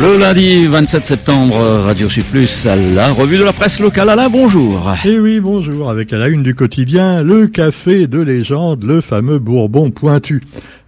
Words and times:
Le 0.00 0.16
lundi 0.16 0.66
27 0.66 1.04
septembre, 1.04 1.56
Radio 1.56 2.08
Sud 2.08 2.24
Plus 2.26 2.66
à 2.66 2.76
la 2.76 3.10
revue 3.10 3.36
de 3.36 3.42
la 3.42 3.52
presse 3.52 3.80
locale. 3.80 4.08
Alain, 4.08 4.28
bonjour. 4.28 4.88
Eh 5.04 5.18
oui, 5.18 5.40
bonjour. 5.40 5.90
Avec 5.90 6.12
à 6.12 6.18
la 6.18 6.28
une 6.28 6.44
du 6.44 6.54
quotidien, 6.54 7.24
le 7.24 7.48
café 7.48 8.06
de 8.06 8.20
légende, 8.20 8.84
le 8.84 9.00
fameux 9.00 9.40
Bourbon 9.40 9.90
pointu. 9.90 10.40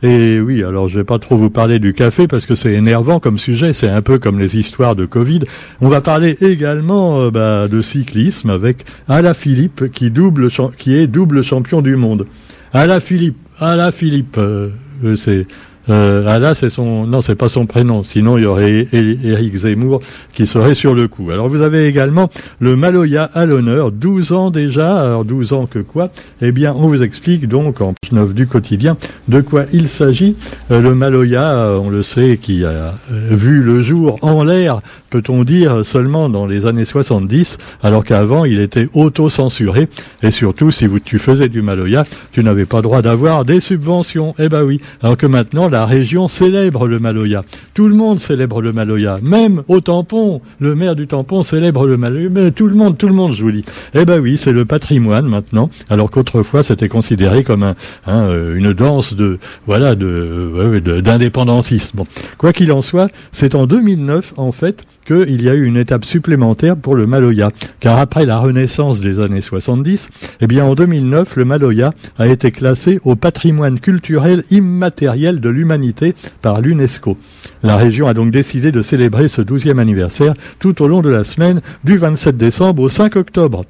Et 0.05 0.39
oui, 0.39 0.63
alors 0.63 0.89
je 0.89 0.99
vais 0.99 1.05
pas 1.05 1.19
trop 1.19 1.37
vous 1.37 1.51
parler 1.51 1.81
du 1.81 1.93
café 1.93 2.29
parce 2.29 2.47
que 2.47 2.55
c'est 2.55 2.73
énervant 2.73 3.19
comme 3.19 3.37
sujet, 3.37 3.73
c'est 3.73 3.89
un 3.89 4.01
peu 4.01 4.21
comme 4.21 4.39
les 4.39 4.57
histoires 4.57 4.95
de 4.95 5.07
Covid. 5.07 5.41
On 5.81 5.89
va 5.89 6.01
parler 6.01 6.37
également 6.41 7.21
euh, 7.21 7.31
bah, 7.33 7.67
de 7.67 7.81
cyclisme 7.81 8.51
avec 8.51 8.85
Alain 9.09 9.35
Philippe 9.35 9.91
qui, 9.91 10.13
double, 10.13 10.51
qui 10.79 10.95
est 10.97 11.09
double 11.09 11.43
champion 11.43 11.83
du 11.83 11.97
monde. 11.97 12.27
Alain 12.73 13.01
Philippe, 13.01 13.37
Alain 13.59 13.91
Philippe, 13.91 14.37
euh, 14.39 14.71
c'est 15.17 15.49
euh, 15.89 16.25
ah 16.27 16.39
là, 16.39 16.55
c'est 16.55 16.71
son, 16.71 17.07
non, 17.07 17.23
c'est 17.23 17.35
pas 17.35 17.49
son 17.49 17.67
prénom. 17.67 18.05
Sinon, 18.05 18.37
il 18.37 18.43
y 18.43 18.47
aurait 18.47 18.87
Éric 18.93 19.57
Zemmour 19.57 20.01
qui 20.33 20.47
serait 20.47 20.75
sur 20.75 20.95
le 20.95 21.09
coup. 21.09 21.31
Alors, 21.31 21.49
vous 21.49 21.63
avez 21.63 21.87
également 21.87 22.31
le 22.59 22.77
Maloya 22.77 23.25
à 23.25 23.47
l'honneur, 23.47 23.91
12 23.91 24.33
ans 24.33 24.51
déjà. 24.51 25.01
Alors, 25.01 25.25
12 25.25 25.53
ans 25.53 25.67
que 25.67 25.79
quoi? 25.79 26.11
Eh 26.43 26.53
bien, 26.53 26.75
on 26.77 26.89
vous 26.89 27.03
explique 27.03 27.49
donc 27.49 27.81
en 27.81 27.95
page 27.95 28.13
9 28.13 28.35
du 28.35 28.47
quotidien 28.47 28.97
de 29.29 29.41
quoi 29.41 29.65
il 29.73 29.89
s'agit. 29.89 30.37
Euh, 30.71 30.81
le 30.81 30.95
Maloya, 30.95 31.79
on 31.83 31.91
le 31.91 32.03
sait, 32.03 32.39
qui 32.41 32.65
a 32.65 32.69
euh, 32.69 32.93
vu 33.31 33.63
le 33.63 33.83
jour 33.83 34.19
en 34.23 34.45
l'air, 34.45 34.81
peut-on 35.11 35.45
dire, 35.45 35.85
seulement 35.85 36.29
dans 36.29 36.47
les 36.47 36.67
années 36.67 36.85
70, 36.85 37.59
alors 37.83 38.05
qu'avant, 38.05 38.45
il 38.45 38.61
était 38.61 38.89
auto-censuré. 38.95 39.89
Et 40.23 40.31
surtout, 40.31 40.71
si 40.71 40.87
vous, 40.87 41.01
tu 41.01 41.19
faisais 41.19 41.49
du 41.49 41.63
Maloya, 41.63 42.05
tu 42.33 42.43
n'avais 42.43 42.65
pas 42.65 42.81
droit 42.81 43.03
d'avoir 43.03 43.45
des 43.45 43.61
subventions. 43.61 44.35
Eh 44.39 44.49
ben 44.49 44.63
oui. 44.63 44.81
Alors 45.03 45.17
que 45.17 45.27
maintenant, 45.27 45.69
la 45.69 45.87
région 45.87 46.29
célèbre 46.29 46.87
le 46.87 46.99
Maloya. 46.99 47.45
Tout 47.75 47.89
le 47.89 47.95
monde 47.95 48.21
célèbre 48.21 48.63
le 48.63 48.73
Maloya. 48.73 49.19
Même 49.23 49.63
au 49.69 49.81
tampon, 49.81 50.41
le 50.61 50.75
maire 50.75 50.95
du 50.95 51.07
tampon 51.07 51.43
célèbre 51.43 51.87
le 51.87 51.97
Maloya. 51.97 52.51
Tout 52.53 52.67
le 52.67 52.75
monde, 52.75 52.97
tout 52.97 53.09
le 53.09 53.15
monde, 53.15 53.35
je 53.35 53.43
vous 53.43 53.53
dis. 53.53 53.65
Eh 53.95 54.05
ben 54.05 54.21
oui, 54.21 54.37
c'est 54.37 54.53
le 54.53 54.65
patrimoine 54.65 55.27
maintenant. 55.27 55.71
Alors 55.89 56.11
qu'autrefois, 56.11 56.63
c'était 56.63 56.89
considéré 56.89 57.45
comme 57.45 57.63
un, 57.63 57.75
euh, 58.09 58.57
une 58.57 58.73
danse 58.73 59.15
de, 59.15 59.39
voilà, 59.67 59.95
de, 59.95 61.01
d'indépendantisme. 61.01 61.97
Bon. 61.97 62.07
Quoi 62.39 62.53
qu'il 62.53 62.73
en 62.73 62.83
soit, 62.83 63.09
c'est 63.33 63.55
en 63.55 63.67
2009, 63.67 64.35
en 64.37 64.53
fait, 64.53 64.85
qu'il 65.05 65.43
y 65.43 65.49
a 65.49 65.55
eu 65.55 65.65
une 65.65 65.77
étape 65.77 66.05
supplémentaire 66.05 66.77
pour 66.77 66.95
le 66.95 67.07
Maloya. 67.07 67.51
Car 67.81 67.99
après 67.99 68.27
la 68.27 68.39
renaissance 68.39 69.01
des 69.01 69.21
années 69.21 69.41
70, 69.41 70.09
eh 70.41 70.47
bien, 70.47 70.65
en 70.65 70.75
2009, 70.75 71.37
le 71.37 71.45
Maloya 71.45 71.93
a 72.19 72.27
été 72.27 72.51
classé 72.51 73.01
au 73.05 73.17
patrimoine 73.17 73.81
culturel 73.81 74.45
immatériel 74.51 75.41
de 75.41 75.49
l'humanité 75.49 76.15
par 76.43 76.61
l'UNESCO. 76.61 77.17
La 77.63 77.77
région 77.77 78.07
a 78.07 78.15
donc 78.15 78.31
décidé 78.31 78.73
de 78.73 78.83
célébrer 78.83 79.29
ce 79.29 79.43
12e 79.43 79.79
anniversaire 79.79 80.35
tout 80.59 80.83
au 80.83 80.89
long 80.89 81.03
de 81.03 81.11
la 81.11 81.25
semaine 81.25 81.61
du 81.85 81.97
27 81.97 82.37
décembre 82.37 82.83
au 82.83 82.89
5 82.89 83.17
octobre. 83.17 83.65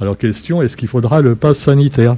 Alors 0.00 0.18
question, 0.18 0.62
est-ce 0.62 0.76
qu'il 0.76 0.88
faudra 0.88 1.22
le 1.22 1.34
pass 1.34 1.58
sanitaire? 1.58 2.16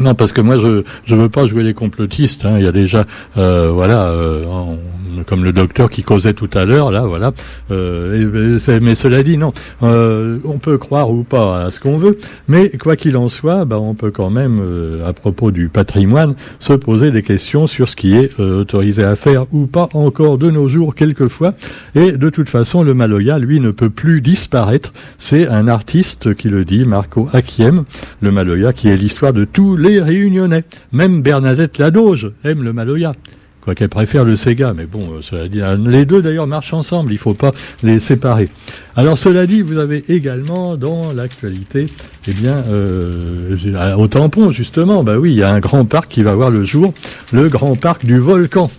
Non, 0.00 0.14
parce 0.14 0.32
que 0.32 0.40
moi 0.40 0.56
je 0.56 0.82
je 1.04 1.14
veux 1.14 1.28
pas 1.28 1.46
jouer 1.46 1.62
les 1.62 1.74
complotistes. 1.74 2.44
Hein. 2.44 2.54
Il 2.58 2.64
y 2.64 2.68
a 2.68 2.72
déjà 2.72 3.04
euh, 3.36 3.70
voilà 3.72 4.08
euh, 4.10 4.44
comme 5.26 5.44
le 5.44 5.52
docteur 5.52 5.90
qui 5.90 6.02
causait 6.02 6.34
tout 6.34 6.50
à 6.54 6.64
l'heure 6.64 6.90
là 6.90 7.02
voilà. 7.02 7.32
Euh, 7.70 8.58
mais 8.80 8.94
cela 8.94 9.22
dit 9.22 9.38
non, 9.38 9.52
on 9.80 10.58
peut 10.60 10.78
croire 10.78 11.10
ou 11.10 11.24
pas 11.24 11.64
à 11.64 11.70
ce 11.70 11.80
qu'on 11.80 11.96
veut, 11.96 12.18
mais 12.46 12.70
quoi 12.70 12.96
qu'il 12.96 13.16
en 13.16 13.28
soit, 13.28 13.64
bah, 13.64 13.78
on 13.78 13.94
peut 13.94 14.10
quand 14.10 14.30
même 14.30 14.60
à 15.04 15.12
propos 15.12 15.50
du 15.50 15.68
patrimoine 15.68 16.34
se 16.60 16.72
poser 16.72 17.10
des 17.10 17.22
questions 17.22 17.66
sur 17.66 17.88
ce 17.88 17.96
qui 17.96 18.14
est 18.14 18.38
autorisé 18.38 19.04
à 19.04 19.16
faire 19.16 19.46
ou 19.52 19.66
pas 19.66 19.88
encore 19.94 20.38
de 20.38 20.50
nos 20.50 20.68
jours 20.68 20.94
quelquefois. 20.94 21.54
Et 21.94 22.12
de 22.12 22.30
toute 22.30 22.48
façon, 22.48 22.82
le 22.82 22.94
Maloya 22.94 23.38
lui 23.38 23.60
ne 23.60 23.70
peut 23.70 23.90
plus 23.90 24.20
disparaître. 24.20 24.92
C'est 25.18 25.48
un 25.48 25.68
artiste 25.68 26.34
qui 26.34 26.48
le 26.48 26.64
dit, 26.64 26.84
Marco 26.84 27.28
Akiem, 27.32 27.84
le 28.20 28.30
Maloya 28.30 28.72
qui 28.72 28.88
est 28.88 28.96
l'histoire 28.96 29.32
de 29.32 29.44
tous 29.44 29.76
les 29.76 29.87
réunionnais. 29.96 30.64
Même 30.92 31.22
Bernadette 31.22 31.78
Ladoge 31.78 32.32
aime 32.44 32.62
le 32.62 32.72
Maloya. 32.72 33.12
Qu'elle 33.74 33.90
préfère 33.90 34.24
le 34.24 34.36
Sega, 34.36 34.72
mais 34.74 34.86
bon, 34.86 35.10
euh, 35.12 35.20
cela 35.20 35.46
dit, 35.46 35.60
les 35.90 36.06
deux 36.06 36.22
d'ailleurs 36.22 36.46
marchent 36.46 36.72
ensemble, 36.72 37.12
il 37.12 37.16
ne 37.16 37.20
faut 37.20 37.34
pas 37.34 37.52
les 37.82 37.98
séparer. 37.98 38.48
Alors 38.96 39.18
cela 39.18 39.46
dit, 39.46 39.60
vous 39.60 39.76
avez 39.76 40.04
également 40.08 40.76
dans 40.76 41.12
l'actualité, 41.12 41.86
eh 42.26 42.32
bien, 42.32 42.64
euh, 42.68 43.94
au 43.98 44.08
tampon 44.08 44.50
justement, 44.50 45.04
bah 45.04 45.18
oui, 45.18 45.32
il 45.32 45.36
y 45.36 45.42
a 45.42 45.50
un 45.50 45.60
grand 45.60 45.84
parc 45.84 46.08
qui 46.08 46.22
va 46.22 46.34
voir 46.34 46.50
le 46.50 46.64
jour, 46.64 46.94
le 47.30 47.48
grand 47.48 47.76
parc 47.76 48.06
du 48.06 48.18
volcan. 48.18 48.70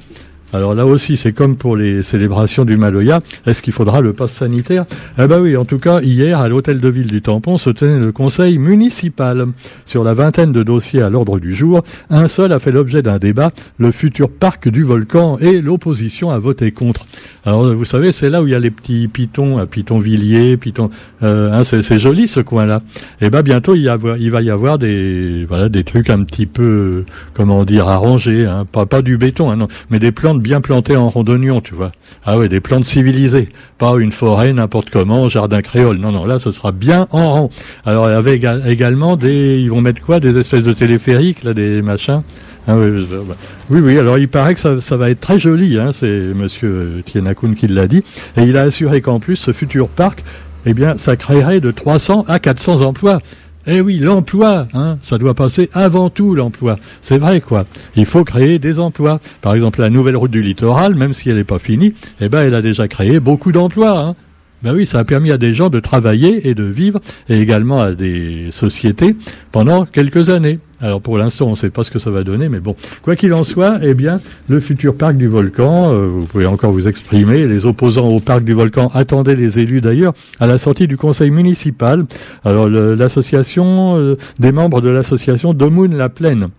Alors 0.52 0.74
là 0.74 0.88
aussi, 0.88 1.16
c'est 1.16 1.32
comme 1.32 1.58
pour 1.58 1.76
les 1.76 2.02
célébrations 2.02 2.66
du 2.66 2.76
Maloya. 2.76 3.22
Est-ce 3.46 3.62
qu'il 3.62 3.72
faudra 3.72 4.02
le 4.02 4.14
pass 4.14 4.32
sanitaire? 4.32 4.86
Eh 5.20 5.28
ben 5.28 5.40
oui, 5.40 5.56
en 5.56 5.64
tout 5.64 5.78
cas, 5.78 6.02
hier, 6.02 6.40
à 6.40 6.50
l'hôtel 6.50 6.80
de 6.80 6.90
ville 6.90 7.06
du 7.06 7.22
Tampon, 7.22 7.60
se 7.60 7.70
tenait 7.70 8.00
le 8.00 8.12
conseil 8.12 8.58
municipal. 8.58 9.48
Sur 9.86 10.04
la 10.04 10.16
vingtaine 10.16 10.52
de 10.52 10.64
dossiers 10.64 11.04
à 11.04 11.10
l'ordre 11.12 11.40
du 11.40 11.54
jour, 11.54 11.84
un 12.10 12.28
seul 12.28 12.52
a 12.52 12.58
fait 12.58 12.72
l'objet 12.72 13.04
d'un 13.04 13.20
débat, 13.20 13.52
le 13.78 13.92
futur 13.92 14.32
parc 14.32 14.70
du 14.70 14.84
volcan, 14.84 15.38
et 15.40 15.62
l'opposition 15.62 16.32
a 16.32 16.40
voté 16.40 16.72
contre. 16.72 17.06
Alors, 17.46 17.74
vous 17.74 17.86
savez, 17.86 18.12
c'est 18.12 18.30
là 18.30 18.42
où 18.42 18.48
il 18.48 18.52
y 18.52 18.56
a 18.56 18.60
les 18.60 18.72
petits 18.72 19.08
pitons, 19.08 19.60
à 19.60 19.68
Pitonvilliers, 19.68 20.58
Piton, 20.58 20.90
euh, 21.22 21.52
hein, 21.54 21.64
c'est 21.64 22.00
joli 22.00 22.28
ce 22.28 22.40
coin-là. 22.40 22.82
Eh 23.22 23.30
ben 23.30 23.44
bientôt, 23.44 23.76
il, 23.76 23.88
va 23.88 24.42
y 24.42 24.50
avoir 24.50 24.80
des, 24.80 25.46
voilà, 25.48 25.70
des 25.70 25.84
trucs 25.84 26.10
un 26.10 26.24
petit 26.24 26.48
peu, 26.48 27.06
comment 27.36 27.66
dire, 27.66 27.88
arrangés, 27.88 28.46
hein. 28.46 28.66
pas, 28.72 28.86
pas 28.86 29.02
du 29.02 29.18
béton, 29.18 29.52
hein, 29.52 29.56
non, 29.56 29.68
mais 29.90 30.00
des 30.00 30.12
plantes 30.12 30.39
bien 30.40 30.62
plantées 30.62 30.96
en 30.96 31.10
rondonnion, 31.10 31.62
tu 31.62 31.76
vois. 31.76 31.92
Ah 32.26 32.38
ouais, 32.38 32.50
des 32.50 32.60
plantes 32.60 32.86
civilisées, 32.86 33.50
pas 33.78 33.96
une 33.98 34.12
forêt 34.12 34.54
n'importe 34.54 34.90
comment, 34.90 35.30
jardin 35.30 35.62
créole. 35.62 35.98
Non, 35.98 36.12
non, 36.12 36.26
là, 36.26 36.40
ce 36.40 36.52
sera 36.52 36.72
bien 36.72 37.08
en 37.12 37.34
rond. 37.34 37.50
Alors, 37.86 38.06
avait 38.06 38.40
également 38.68 39.18
des, 39.18 39.60
ils 39.60 39.70
vont 39.70 39.82
mettre 39.82 40.02
quoi, 40.02 40.20
des 40.20 40.38
espèces 40.38 40.64
de 40.64 40.74
téléphériques, 40.74 41.44
là, 41.44 41.54
des 41.54 41.82
machins? 41.82 42.22
Ah 42.68 42.78
oui, 42.78 43.80
oui, 43.82 43.98
alors 43.98 44.20
il 44.20 44.28
paraît 44.28 44.54
que 44.54 44.80
ça, 44.80 44.98
va 44.98 45.10
être 45.10 45.22
très 45.22 45.40
joli, 45.40 45.80
hein, 45.80 45.90
c'est 45.92 46.08
monsieur 46.08 47.02
Tienakoun 47.06 47.56
qui 47.56 47.68
l'a 47.68 47.88
dit, 47.88 48.04
et 48.38 48.44
il 48.44 48.58
a 48.58 48.62
assuré 48.62 49.02
qu'en 49.02 49.20
plus, 49.20 49.38
ce 49.38 49.54
futur 49.54 49.88
parc, 49.88 50.24
eh 50.66 50.74
bien, 50.74 50.98
ça 50.98 51.16
créerait 51.16 51.62
de 51.62 51.72
300 51.72 52.26
à 52.28 52.38
400 52.38 52.82
emplois. 52.82 53.20
Eh 53.68 53.82
oui, 53.82 53.98
l'emploi, 54.00 54.68
hein, 54.74 54.98
ça 55.02 55.18
doit 55.18 55.34
passer 55.34 55.70
avant 55.74 56.10
tout 56.10 56.34
l'emploi. 56.34 56.80
C'est 57.02 57.18
vrai, 57.18 57.42
quoi. 57.42 57.66
Il 57.96 58.06
faut 58.06 58.24
créer 58.24 58.58
des 58.58 58.80
emplois. 58.80 59.20
Par 59.42 59.54
exemple, 59.54 59.82
la 59.82 59.90
nouvelle 59.90 60.16
route 60.16 60.32
du 60.32 60.42
littoral, 60.42 60.96
même 60.96 61.14
si 61.14 61.30
elle 61.30 61.36
n'est 61.36 61.44
pas 61.44 61.60
finie, 61.60 61.94
eh 62.22 62.30
ben, 62.30 62.42
elle 62.42 62.56
a 62.56 62.62
déjà 62.62 62.88
créé 62.88 63.20
beaucoup 63.20 63.52
d'emplois. 63.52 64.00
Hein. 64.00 64.16
Ben 64.62 64.76
oui, 64.76 64.86
ça 64.86 65.00
a 65.00 65.04
permis 65.06 65.32
à 65.32 65.38
des 65.38 65.54
gens 65.54 65.70
de 65.70 65.80
travailler 65.80 66.50
et 66.50 66.54
de 66.54 66.64
vivre, 66.64 67.00
et 67.30 67.40
également 67.40 67.82
à 67.82 67.94
des 67.94 68.50
sociétés 68.52 69.16
pendant 69.54 69.86
quelques 69.86 70.30
années. 70.30 70.60
Alors 70.82 71.02
pour 71.02 71.18
l'instant, 71.18 71.48
on 71.48 71.52
ne 71.52 71.56
sait 71.56 71.70
pas 71.70 71.84
ce 71.84 71.92
que 71.92 72.00
ça 72.00 72.10
va 72.10 72.24
donner, 72.24 72.50
mais 72.50 72.60
bon, 72.60 72.76
quoi 73.02 73.16
qu'il 73.16 73.34
en 73.34 73.44
soit, 73.44 73.80
eh 73.82 73.94
bien, 73.94 74.20
le 74.50 74.60
futur 74.60 74.96
parc 74.96 75.16
du 75.16 75.28
volcan, 75.28 75.94
euh, 75.94 76.08
vous 76.08 76.26
pouvez 76.26 76.46
encore 76.46 76.72
vous 76.72 76.88
exprimer. 76.88 77.48
Les 77.48 77.66
opposants 77.66 78.08
au 78.08 78.20
parc 78.20 78.44
du 78.44 78.54
volcan 78.54 78.90
attendaient 78.94 79.36
les 79.36 79.60
élus 79.60 79.82
d'ailleurs 79.82 80.14
à 80.40 80.48
la 80.48 80.58
sortie 80.58 80.88
du 80.88 80.98
conseil 80.98 81.32
municipal. 81.32 82.06
Alors 82.44 82.70
l'association, 82.70 83.98
euh, 83.98 84.18
des 84.40 84.52
membres 84.52 84.82
de 84.82 84.90
l'association 84.90 85.54
Domoun 85.54 85.96
la 85.96 86.10
Plaine 86.10 86.50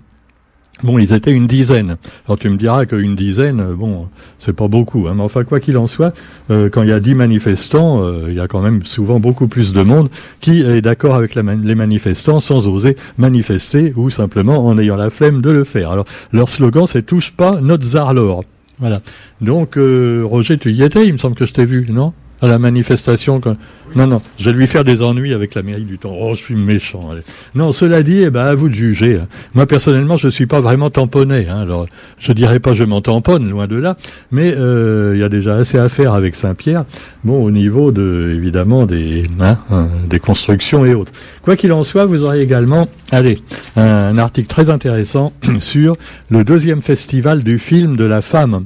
Bon, 0.83 0.99
ils 0.99 1.13
étaient 1.13 1.33
une 1.33 1.47
dizaine. 1.47 1.97
Alors 2.27 2.39
tu 2.39 2.49
me 2.49 2.57
diras 2.57 2.87
qu'une 2.87 3.15
dizaine, 3.15 3.61
euh, 3.61 3.75
bon, 3.75 4.09
c'est 4.39 4.55
pas 4.55 4.69
beaucoup. 4.69 5.07
Hein, 5.09 5.15
mais 5.17 5.23
enfin, 5.23 5.45
quoi 5.45 5.61
qu'il 5.61 5.77
en 5.77 5.87
soit, 5.87 6.15
euh, 6.51 6.71
quand 6.71 6.83
il 6.83 6.89
y 6.89 6.93
a 6.93 7.01
dix 7.01 7.15
manifestants, 7.15 8.03
euh, 8.03 8.27
il 8.29 8.35
y 8.35 8.41
a 8.41 8.49
quand 8.49 8.63
même 8.63 8.85
souvent 8.85 9.21
beaucoup 9.21 9.47
plus 9.47 9.73
de 9.73 9.83
monde 9.83 10.09
qui 10.41 10.63
est 10.63 10.81
d'accord 10.81 11.15
avec 11.15 11.35
les 11.35 11.75
manifestants 11.75 12.41
sans 12.41 12.67
oser 12.67 12.97
manifester 13.19 13.93
ou 13.95 14.09
simplement 14.09 14.67
en 14.67 14.79
ayant 14.79 14.97
la 14.97 15.11
flemme 15.11 15.43
de 15.43 15.51
le 15.51 15.65
faire. 15.65 15.91
Alors 15.91 16.07
leur 16.33 16.49
slogan, 16.49 16.87
c'est 16.87 17.05
touche 17.05 17.33
pas 17.33 17.61
notre 17.61 17.85
Zarlor. 17.85 18.45
Voilà. 18.79 19.03
Donc 19.43 19.77
Roger, 19.77 20.57
tu 20.57 20.73
y 20.73 20.83
étais, 20.83 21.07
il 21.07 21.13
me 21.13 21.19
semble 21.19 21.37
que 21.37 21.45
je 21.45 21.53
t'ai 21.53 21.67
vu, 21.67 21.87
non? 21.91 22.15
À 22.43 22.49
la 22.49 22.59
manifestation. 22.59 23.41
Non, 23.97 24.07
non, 24.07 24.23
je 24.39 24.51
vais 24.51 24.57
lui 24.57 24.67
faire 24.67 24.85
des 24.85 25.03
ennuis 25.03 25.35
avec 25.35 25.55
la 25.55 25.63
mairie 25.63 25.85
du 25.85 25.99
temps. 25.99 26.15
Oh, 26.19 26.35
je 26.35 26.41
suis 26.41 26.55
méchant. 26.55 27.11
Non, 27.55 27.73
cela 27.73 28.03
dit, 28.03 28.23
eh 28.23 28.31
ben, 28.31 28.45
à 28.45 28.55
vous 28.55 28.69
de 28.69 28.75
juger. 28.75 29.17
Hein. 29.17 29.27
Moi, 29.55 29.67
personnellement, 29.67 30.17
je 30.17 30.29
suis 30.29 30.47
pas 30.47 30.61
vraiment 30.61 30.91
tamponné. 30.91 31.49
Hein. 31.49 31.59
Alors, 31.59 31.87
je 32.19 32.33
dirais 32.33 32.61
pas 32.61 32.75
je 32.75 32.85
m'en 32.85 33.01
tamponne, 33.01 33.49
loin 33.49 33.67
de 33.67 33.77
là, 33.77 33.97
mais 34.31 34.55
euh, 34.57 35.13
il 35.15 35.21
y 35.21 35.25
a 35.25 35.29
déjà 35.29 35.57
assez 35.57 35.79
à 35.79 35.89
faire 35.89 36.15
avec 36.15 36.37
Saint-Pierre. 36.37 36.85
Bon, 37.25 37.43
au 37.43 37.51
niveau 37.51 37.91
de, 37.91 38.33
évidemment, 38.37 38.87
des, 38.87 39.25
hein, 39.41 39.59
hein 39.71 39.89
des 40.09 40.21
constructions 40.21 40.85
et 40.85 40.95
autres. 40.95 41.13
Quoi 41.43 41.57
qu'il 41.57 41.73
en 41.73 41.85
soit, 41.85 42.07
vous 42.07 42.23
aurez 42.23 42.41
également, 42.41 42.89
allez, 43.11 43.43
un 43.77 44.17
article 44.19 44.49
très 44.49 44.71
intéressant 44.71 45.33
sur 45.61 45.97
le 46.31 46.45
deuxième 46.45 46.83
festival 46.83 47.43
du 47.43 47.59
film 47.59 47.97
de 47.97 48.05
la 48.05 48.23
femme 48.23 48.65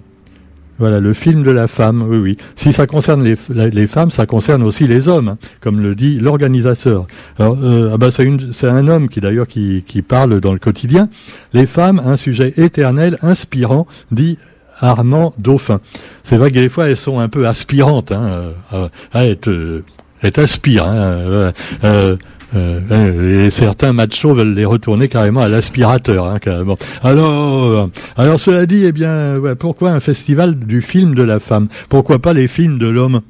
voilà, 0.78 1.00
le 1.00 1.12
film 1.12 1.42
de 1.42 1.50
la 1.50 1.68
femme, 1.68 2.04
oui, 2.08 2.18
oui. 2.18 2.36
Si 2.56 2.72
ça 2.72 2.86
concerne 2.86 3.22
les, 3.22 3.36
les 3.70 3.86
femmes, 3.86 4.10
ça 4.10 4.26
concerne 4.26 4.62
aussi 4.62 4.86
les 4.86 5.08
hommes, 5.08 5.28
hein, 5.28 5.38
comme 5.60 5.80
le 5.80 5.94
dit 5.94 6.18
l'organisateur. 6.18 7.06
Alors, 7.38 7.56
euh, 7.62 7.90
ah 7.92 7.98
bah, 7.98 8.08
c'est 8.10 8.68
un 8.68 8.88
homme 8.88 9.08
qui 9.08 9.20
d'ailleurs 9.20 9.46
qui, 9.46 9.84
qui 9.86 10.02
parle 10.02 10.40
dans 10.40 10.52
le 10.52 10.58
quotidien. 10.58 11.08
Les 11.52 11.66
femmes, 11.66 12.02
un 12.04 12.16
sujet 12.16 12.54
éternel, 12.56 13.18
inspirant, 13.22 13.86
dit 14.10 14.38
Armand 14.80 15.32
Dauphin. 15.38 15.80
C'est 16.24 16.36
vrai 16.36 16.50
que 16.50 16.58
des 16.58 16.68
fois 16.68 16.88
elles 16.88 16.96
sont 16.96 17.20
un 17.20 17.28
peu 17.28 17.46
aspirantes, 17.46 18.10
hein, 18.10 18.52
euh, 18.72 18.88
à 19.12 19.26
être, 19.26 19.82
être 20.22 20.38
aspire. 20.38 20.86
Hein, 20.86 21.52
et 22.54 23.50
certains 23.50 23.92
machos 23.92 24.34
veulent 24.34 24.54
les 24.54 24.64
retourner 24.64 25.08
carrément 25.08 25.40
à 25.40 25.48
l'aspirateur, 25.48 26.26
hein. 26.26 26.38
Alors, 27.02 27.90
alors 28.16 28.40
cela 28.40 28.66
dit, 28.66 28.84
eh 28.84 28.92
bien, 28.92 29.40
pourquoi 29.58 29.90
un 29.90 30.00
festival 30.00 30.58
du 30.58 30.82
film 30.82 31.14
de 31.14 31.22
la 31.22 31.40
femme? 31.40 31.68
Pourquoi 31.88 32.18
pas 32.18 32.32
les 32.32 32.48
films 32.48 32.78
de 32.78 32.88
l'homme? 32.88 33.20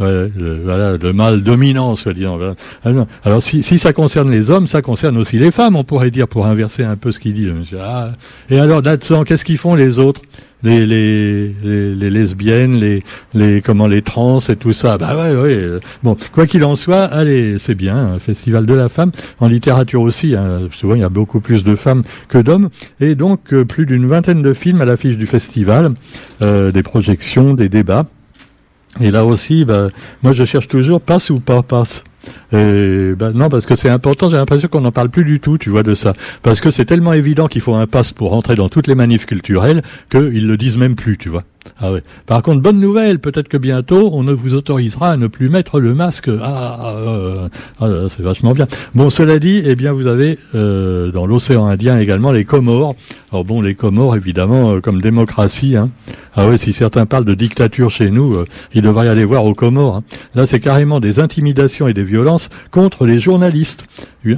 Le, 0.00 0.60
voilà, 0.64 0.98
mal 1.12 1.42
dominant, 1.42 1.94
soi-disant. 1.94 2.38
Ah 2.84 2.90
Alors, 3.24 3.42
si, 3.42 3.62
si, 3.62 3.78
ça 3.78 3.92
concerne 3.92 4.30
les 4.30 4.50
hommes, 4.50 4.66
ça 4.66 4.82
concerne 4.82 5.16
aussi 5.16 5.38
les 5.38 5.50
femmes, 5.50 5.76
on 5.76 5.84
pourrait 5.84 6.10
dire, 6.10 6.28
pour 6.28 6.46
inverser 6.46 6.82
un 6.82 6.96
peu 6.96 7.12
ce 7.12 7.20
qu'il 7.20 7.34
dit, 7.34 7.44
le 7.44 7.54
monsieur. 7.54 7.78
Ah, 7.80 8.12
et 8.50 8.58
alors, 8.58 8.82
là-dedans, 8.82 9.24
qu'est-ce 9.24 9.44
qu'ils 9.44 9.58
font 9.58 9.74
les 9.74 9.98
autres? 9.98 10.20
Les, 10.62 10.86
les, 10.86 11.52
les, 11.62 12.08
lesbiennes, 12.08 12.76
les, 12.76 13.02
les, 13.34 13.60
comment, 13.60 13.86
les 13.86 14.00
trans 14.00 14.38
et 14.38 14.56
tout 14.56 14.72
ça? 14.72 14.96
Bah 14.96 15.14
ouais, 15.14 15.36
ouais. 15.36 15.78
Bon, 16.02 16.16
quoi 16.32 16.46
qu'il 16.46 16.64
en 16.64 16.74
soit, 16.74 17.04
allez, 17.04 17.58
c'est 17.58 17.74
bien, 17.74 18.14
un 18.14 18.18
festival 18.18 18.64
de 18.64 18.72
la 18.72 18.88
femme. 18.88 19.12
En 19.40 19.48
littérature 19.48 20.00
aussi, 20.00 20.34
hein, 20.34 20.60
souvent 20.72 20.94
il 20.94 21.02
y 21.02 21.04
a 21.04 21.10
beaucoup 21.10 21.40
plus 21.40 21.64
de 21.64 21.76
femmes 21.76 22.02
que 22.28 22.38
d'hommes. 22.38 22.70
Et 22.98 23.14
donc, 23.14 23.52
euh, 23.52 23.66
plus 23.66 23.84
d'une 23.84 24.06
vingtaine 24.06 24.40
de 24.40 24.54
films 24.54 24.80
à 24.80 24.86
l'affiche 24.86 25.18
du 25.18 25.26
festival, 25.26 25.92
euh, 26.40 26.72
des 26.72 26.82
projections, 26.82 27.52
des 27.52 27.68
débats. 27.68 28.06
Et 29.00 29.10
là 29.10 29.24
aussi, 29.24 29.64
bah, 29.64 29.88
moi 30.22 30.32
je 30.32 30.44
cherche 30.44 30.68
toujours 30.68 31.00
passe 31.00 31.30
ou 31.30 31.40
pas 31.40 31.62
passe. 31.62 32.04
Et 32.54 33.14
bah, 33.16 33.32
non, 33.34 33.48
parce 33.48 33.66
que 33.66 33.74
c'est 33.74 33.88
important, 33.88 34.30
j'ai 34.30 34.36
l'impression 34.36 34.68
qu'on 34.68 34.80
n'en 34.80 34.92
parle 34.92 35.08
plus 35.08 35.24
du 35.24 35.40
tout, 35.40 35.58
tu 35.58 35.70
vois, 35.70 35.82
de 35.82 35.94
ça. 35.94 36.12
Parce 36.42 36.60
que 36.60 36.70
c'est 36.70 36.84
tellement 36.84 37.12
évident 37.12 37.48
qu'il 37.48 37.60
faut 37.60 37.74
un 37.74 37.86
passe 37.86 38.12
pour 38.12 38.30
rentrer 38.30 38.54
dans 38.54 38.68
toutes 38.68 38.86
les 38.86 38.94
manifs 38.94 39.26
culturelles 39.26 39.82
qu'ils 40.10 40.46
le 40.46 40.56
disent 40.56 40.76
même 40.76 40.94
plus, 40.94 41.18
tu 41.18 41.28
vois. 41.28 41.44
Ah 41.80 41.92
ouais. 41.92 42.02
Par 42.26 42.42
contre, 42.42 42.60
bonne 42.60 42.78
nouvelle, 42.78 43.18
peut-être 43.18 43.48
que 43.48 43.56
bientôt 43.56 44.10
on 44.12 44.22
ne 44.22 44.32
vous 44.32 44.54
autorisera 44.54 45.12
à 45.12 45.16
ne 45.16 45.26
plus 45.26 45.48
mettre 45.48 45.80
le 45.80 45.94
masque. 45.94 46.28
Ah, 46.28 46.78
ah, 46.80 47.48
ah 47.80 47.88
c'est 48.10 48.22
vachement 48.22 48.52
bien. 48.52 48.66
Bon, 48.94 49.10
cela 49.10 49.38
dit, 49.38 49.62
eh 49.64 49.74
bien, 49.74 49.92
vous 49.92 50.06
avez 50.06 50.38
euh, 50.54 51.10
dans 51.10 51.26
l'océan 51.26 51.66
Indien 51.66 51.98
également 51.98 52.32
les 52.32 52.44
Comores. 52.44 52.94
Alors 53.32 53.44
bon, 53.44 53.60
les 53.60 53.74
Comores, 53.74 54.14
évidemment, 54.14 54.74
euh, 54.74 54.80
comme 54.80 55.00
démocratie. 55.00 55.76
Hein. 55.76 55.90
Ah 56.36 56.48
ouais, 56.48 56.58
si 56.58 56.72
certains 56.72 57.06
parlent 57.06 57.24
de 57.24 57.34
dictature 57.34 57.90
chez 57.90 58.10
nous, 58.10 58.34
euh, 58.34 58.46
ils 58.74 58.82
devraient 58.82 59.08
aller 59.08 59.24
voir 59.24 59.44
aux 59.44 59.54
Comores. 59.54 59.96
Hein. 59.96 60.04
Là, 60.34 60.46
c'est 60.46 60.60
carrément 60.60 61.00
des 61.00 61.18
intimidations 61.18 61.88
et 61.88 61.94
des 61.94 62.04
violences 62.04 62.43
contre 62.70 63.06
les 63.06 63.20
journalistes. 63.20 63.84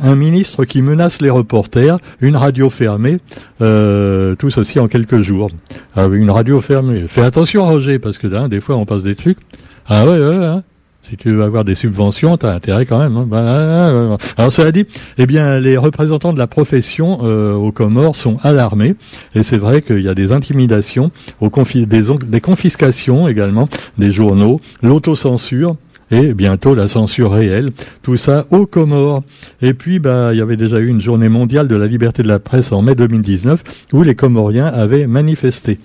Un 0.02 0.16
ministre 0.16 0.64
qui 0.64 0.82
menace 0.82 1.20
les 1.20 1.30
reporters, 1.30 1.98
une 2.20 2.36
radio 2.36 2.70
fermée, 2.70 3.18
euh, 3.60 4.34
tout 4.34 4.50
ceci 4.50 4.78
en 4.78 4.88
quelques 4.88 5.22
jours. 5.22 5.50
Ah, 5.94 6.06
une 6.10 6.30
radio 6.30 6.60
fermée. 6.60 7.04
Fais 7.06 7.22
attention, 7.22 7.66
Roger, 7.66 7.98
parce 7.98 8.18
que 8.18 8.26
là, 8.26 8.48
des 8.48 8.60
fois, 8.60 8.76
on 8.76 8.84
passe 8.84 9.02
des 9.02 9.14
trucs. 9.14 9.38
Ah 9.86 10.04
ouais, 10.04 10.18
ouais. 10.18 10.44
Hein. 10.44 10.62
Si 11.08 11.16
tu 11.16 11.30
veux 11.30 11.44
avoir 11.44 11.64
des 11.64 11.76
subventions, 11.76 12.36
tu 12.36 12.46
as 12.46 12.50
intérêt 12.50 12.84
quand 12.84 12.98
même. 12.98 13.16
Hein. 13.16 13.26
Bah, 13.28 14.18
alors 14.36 14.50
cela 14.50 14.72
dit, 14.72 14.86
eh 15.18 15.26
bien, 15.26 15.60
les 15.60 15.76
représentants 15.76 16.32
de 16.32 16.38
la 16.38 16.48
profession 16.48 17.20
euh, 17.22 17.54
aux 17.54 17.70
Comores 17.70 18.16
sont 18.16 18.38
alarmés, 18.42 18.96
et 19.36 19.44
c'est 19.44 19.56
vrai 19.56 19.82
qu'il 19.82 20.00
y 20.00 20.08
a 20.08 20.16
des 20.16 20.32
intimidations, 20.32 21.12
des 21.40 22.40
confiscations 22.40 23.28
également, 23.28 23.68
des 23.98 24.10
journaux, 24.10 24.60
l'autocensure, 24.82 25.76
et 26.10 26.34
bientôt 26.34 26.74
la 26.74 26.88
censure 26.88 27.32
réelle, 27.32 27.70
tout 28.02 28.16
ça 28.16 28.46
aux 28.50 28.66
Comores. 28.66 29.22
Et 29.62 29.74
puis, 29.74 29.98
bah, 29.98 30.30
il 30.32 30.38
y 30.38 30.42
avait 30.42 30.56
déjà 30.56 30.78
eu 30.78 30.88
une 30.88 31.00
journée 31.00 31.28
mondiale 31.28 31.68
de 31.68 31.76
la 31.76 31.86
liberté 31.86 32.22
de 32.22 32.28
la 32.28 32.38
presse 32.38 32.72
en 32.72 32.82
mai 32.82 32.94
2019 32.94 33.62
où 33.92 34.02
les 34.02 34.14
Comoriens 34.14 34.66
avaient 34.66 35.06
manifesté. 35.06 35.78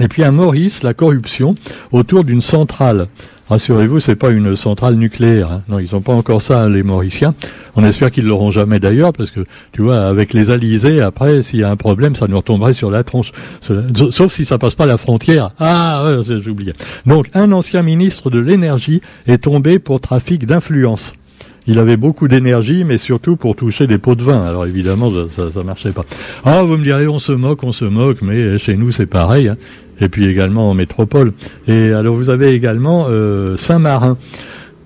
Et 0.00 0.08
puis 0.08 0.22
à 0.22 0.30
Maurice, 0.30 0.82
la 0.82 0.94
corruption 0.94 1.54
autour 1.92 2.24
d'une 2.24 2.42
centrale. 2.42 3.06
Rassurez-vous, 3.48 3.98
c'est 4.00 4.14
pas 4.14 4.28
une 4.28 4.56
centrale 4.56 4.96
nucléaire. 4.96 5.50
Hein. 5.50 5.62
Non, 5.68 5.78
ils 5.78 5.88
n'ont 5.92 6.02
pas 6.02 6.12
encore 6.12 6.42
ça, 6.42 6.68
les 6.68 6.82
Mauriciens. 6.82 7.34
On 7.76 7.84
espère 7.84 8.10
qu'ils 8.10 8.26
l'auront 8.26 8.50
jamais 8.50 8.78
d'ailleurs, 8.78 9.14
parce 9.14 9.30
que 9.30 9.40
tu 9.72 9.80
vois, 9.80 10.02
avec 10.02 10.34
les 10.34 10.50
Alizés, 10.50 11.00
après, 11.00 11.42
s'il 11.42 11.60
y 11.60 11.64
a 11.64 11.70
un 11.70 11.76
problème, 11.76 12.14
ça 12.14 12.26
nous 12.28 12.36
retomberait 12.36 12.74
sur 12.74 12.90
la 12.90 13.04
tronche. 13.04 13.32
Sauf 14.10 14.32
si 14.32 14.44
ça 14.44 14.58
passe 14.58 14.74
pas 14.74 14.84
la 14.84 14.98
frontière. 14.98 15.52
Ah, 15.58 16.04
ouais, 16.04 16.40
j'oubliais. 16.40 16.74
Donc, 17.06 17.30
un 17.32 17.50
ancien 17.52 17.80
ministre 17.80 18.28
de 18.28 18.38
l'énergie 18.38 19.00
est 19.26 19.38
tombé 19.38 19.78
pour 19.78 20.00
trafic 20.00 20.44
d'influence. 20.44 21.14
Il 21.68 21.78
avait 21.78 21.96
beaucoup 21.96 22.26
d'énergie, 22.26 22.82
mais 22.82 22.98
surtout 22.98 23.36
pour 23.36 23.54
toucher 23.54 23.86
des 23.86 23.98
pots 23.98 24.16
de 24.16 24.22
vin. 24.22 24.42
Alors 24.42 24.66
évidemment, 24.66 25.12
ça, 25.28 25.52
ça, 25.52 25.62
marchait 25.62 25.92
pas. 25.92 26.04
Ah, 26.44 26.62
vous 26.62 26.76
me 26.76 26.82
direz, 26.82 27.06
on 27.06 27.20
se 27.20 27.32
moque, 27.32 27.62
on 27.62 27.72
se 27.72 27.84
moque, 27.84 28.22
mais 28.22 28.58
chez 28.58 28.76
nous 28.76 28.90
c'est 28.90 29.06
pareil. 29.06 29.48
Hein 29.48 29.56
et 30.00 30.08
puis 30.08 30.26
également 30.26 30.70
en 30.70 30.74
métropole. 30.74 31.32
Et 31.66 31.92
alors 31.92 32.14
vous 32.14 32.30
avez 32.30 32.52
également 32.52 33.06
euh, 33.08 33.56
Saint-Marin. 33.56 34.16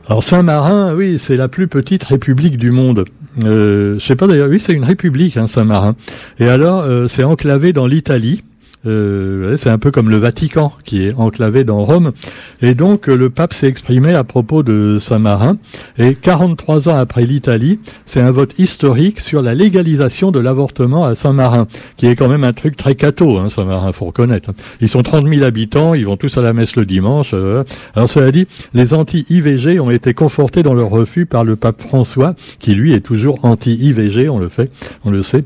Alors 0.07 0.25
Saint-Marin, 0.25 0.95
oui, 0.95 1.19
c'est 1.19 1.37
la 1.37 1.49
plus 1.49 1.69
petite 1.69 2.03
république 2.05 2.57
du 2.57 2.71
monde. 2.71 3.05
Euh, 3.43 3.99
je 3.99 4.05
sais 4.05 4.17
pas 4.17 4.27
d'ailleurs, 4.27 4.49
oui, 4.49 4.61
c'est 4.61 4.73
une 4.73 4.85
république, 4.85 5.37
hein, 5.37 5.47
Saint-Marin. 5.47 5.95
Et 6.39 6.49
alors, 6.49 6.81
euh, 6.81 7.09
c'est 7.09 7.25
enclavé 7.25 7.73
dans 7.73 7.87
l'Italie. 7.87 8.43
Euh, 8.85 9.57
c'est 9.57 9.71
un 9.71 9.79
peu 9.79 9.91
comme 9.91 10.11
le 10.11 10.17
Vatican 10.17 10.73
qui 10.85 11.07
est 11.07 11.15
enclavé 11.15 11.65
dans 11.65 11.83
Rome. 11.85 12.13
Et 12.61 12.75
donc 12.75 13.09
euh, 13.09 13.17
le 13.17 13.31
pape 13.31 13.55
s'est 13.55 13.69
exprimé 13.69 14.13
à 14.15 14.25
propos 14.25 14.63
de 14.63 14.99
Saint-Marin. 15.01 15.59
Et 15.99 16.15
43 16.15 16.89
ans 16.89 16.97
après 16.97 17.25
l'Italie, 17.25 17.79
c'est 18.07 18.21
un 18.21 18.31
vote 18.31 18.55
historique 18.59 19.21
sur 19.21 19.43
la 19.43 19.55
légalisation 19.55 20.33
de 20.33 20.41
l'avortement 20.41 21.05
à 21.05 21.15
Saint-Marin, 21.15 21.69
qui 21.97 22.07
est 22.07 22.17
quand 22.17 22.29
même 22.29 22.45
un 22.45 22.53
truc 22.53 22.77
très 22.77 22.95
catho, 22.95 23.39
hein, 23.39 23.49
Saint-Marin, 23.49 23.93
faut 23.93 24.07
reconnaître. 24.07 24.51
Ils 24.81 24.89
sont 24.89 25.03
30 25.03 25.29
000 25.29 25.45
habitants, 25.45 25.95
ils 25.95 26.07
vont 26.07 26.17
tous 26.17 26.37
à 26.37 26.43
la 26.43 26.53
messe 26.53 26.77
le 26.77 26.87
dimanche. 26.87 27.31
Euh. 27.35 27.63
Alors 27.95 28.09
cela 28.09 28.33
dit, 28.33 28.47
les 28.75 28.95
anti-IVG 28.95 29.79
ont 29.81 29.91
été 29.91 30.15
confortés 30.15 30.63
dans 30.63 30.75
leur 30.75 30.91
refus 30.91 31.27
par 31.27 31.45
le 31.45 31.57
pape 31.57 31.83
François, 31.83 32.35
qui 32.59 32.75
lui 32.75 32.93
est 32.93 33.01
toujours 33.01 33.39
anti-IVG, 33.45 34.29
on 34.29 34.39
le 34.39 34.49
fait, 34.49 34.71
on 35.05 35.11
le 35.11 35.23
sait. 35.23 35.45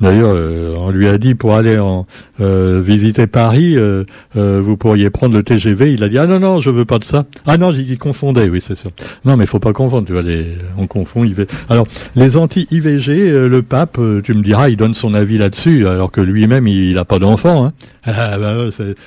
D'ailleurs, 0.00 0.32
euh, 0.34 0.74
on 0.78 0.90
lui 0.90 1.08
a 1.08 1.18
dit 1.18 1.34
pour 1.34 1.54
aller 1.54 1.78
en 1.78 2.06
euh, 2.40 2.80
visiter 2.82 3.26
Paris, 3.26 3.74
euh, 3.76 4.04
vous 4.34 4.76
pourriez 4.76 5.10
prendre 5.10 5.34
le 5.34 5.42
TGV. 5.42 5.92
Il 5.92 6.02
a 6.02 6.08
dit 6.08 6.18
ah 6.18 6.26
non 6.26 6.40
non, 6.40 6.60
je 6.60 6.70
veux 6.70 6.86
pas 6.86 6.98
de 6.98 7.04
ça. 7.04 7.26
Ah 7.46 7.58
non, 7.58 7.72
il 7.72 7.98
confondait, 7.98 8.48
oui 8.48 8.62
c'est 8.66 8.76
sûr. 8.76 8.90
Non 9.24 9.36
mais 9.36 9.46
faut 9.46 9.58
pas 9.58 9.72
confondre. 9.72 10.06
Tu 10.06 10.12
vois, 10.12 10.22
on 10.78 10.86
confond 10.86 11.24
IVG. 11.24 11.46
Alors 11.68 11.86
les 12.16 12.36
anti-IVG, 12.36 13.48
le 13.48 13.62
pape, 13.62 13.98
tu 14.24 14.32
me 14.32 14.42
diras, 14.42 14.70
il 14.70 14.76
donne 14.76 14.94
son 14.94 15.12
avis 15.12 15.36
là-dessus, 15.36 15.86
alors 15.86 16.10
que 16.10 16.20
lui-même 16.20 16.66
il, 16.66 16.94
n'a 16.94 17.04
pas 17.04 17.18
d'enfant. 17.18 17.66
Hein. 17.66 17.72
Ah 18.12 18.38
bah, 18.38 18.54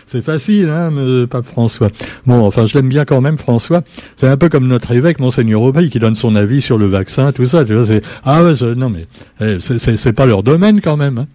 c'est 0.06 0.22
facile, 0.22 0.70
hein, 0.70 0.92
pape 1.28 1.46
François. 1.46 1.90
Bon, 2.28 2.46
enfin 2.46 2.68
je 2.68 2.76
l'aime 2.76 2.90
bien 2.90 3.06
quand 3.06 3.22
même, 3.22 3.40
François. 3.40 3.82
C'est 4.18 4.28
un 4.28 4.38
peu 4.38 4.50
comme 4.50 4.68
notre 4.68 4.92
évêque, 4.92 5.20
monseigneur 5.20 5.62
Aubry, 5.64 5.90
qui 5.90 5.98
donne 5.98 6.14
son 6.14 6.36
avis 6.36 6.62
sur 6.62 6.78
le 6.78 6.86
vaccin, 6.86 7.32
tout 7.32 7.48
ça. 7.48 7.66
Tu 7.66 7.74
vois, 7.74 7.88
c'est 7.88 8.04
ah 8.24 8.44
non 8.78 8.92
mais 8.92 9.08
eh, 9.42 9.58
c'est 9.60 10.14
pas 10.14 10.28
leur 10.28 10.44
domaine 10.44 10.80
quand 10.84 10.98
même. 10.98 11.18
Hein. 11.18 11.28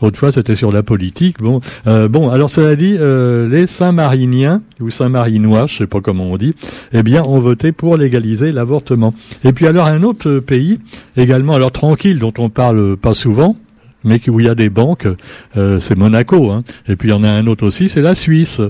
Autrefois, 0.00 0.32
c'était 0.32 0.56
sur 0.56 0.72
la 0.72 0.82
politique. 0.82 1.38
Bon, 1.38 1.60
euh, 1.86 2.08
bon. 2.08 2.28
Alors 2.30 2.50
cela 2.50 2.76
dit, 2.76 2.96
euh, 2.98 3.48
les 3.48 3.66
Saint-Mariniens 3.66 4.62
ou 4.80 4.90
Saint-Marinois, 4.90 5.66
je 5.66 5.78
sais 5.78 5.86
pas 5.86 6.00
comment 6.00 6.24
on 6.24 6.36
dit, 6.36 6.54
eh 6.92 7.02
bien, 7.02 7.22
ont 7.22 7.38
voté 7.38 7.72
pour 7.72 7.96
légaliser 7.96 8.52
l'avortement. 8.52 9.14
Et 9.44 9.52
puis 9.52 9.66
alors 9.66 9.86
un 9.86 10.02
autre 10.02 10.40
pays 10.40 10.80
également, 11.16 11.54
alors 11.54 11.72
tranquille, 11.72 12.18
dont 12.18 12.34
on 12.36 12.50
parle 12.50 12.98
pas 12.98 13.14
souvent, 13.14 13.56
mais 14.04 14.20
où 14.28 14.38
il 14.38 14.46
y 14.46 14.48
a 14.50 14.54
des 14.54 14.68
banques, 14.68 15.08
euh, 15.56 15.80
c'est 15.80 15.96
Monaco. 15.96 16.50
Hein. 16.50 16.62
Et 16.88 16.96
puis 16.96 17.08
il 17.08 17.12
y 17.12 17.14
en 17.14 17.24
a 17.24 17.30
un 17.30 17.46
autre 17.46 17.66
aussi, 17.66 17.88
c'est 17.88 18.02
la 18.02 18.14
Suisse. 18.14 18.60